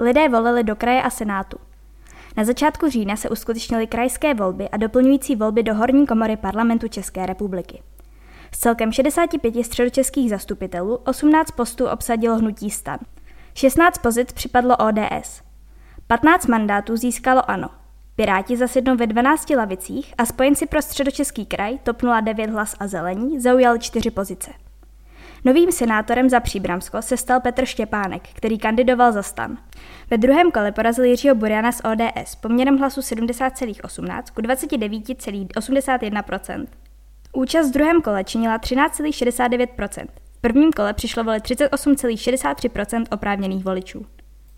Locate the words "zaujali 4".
23.40-24.10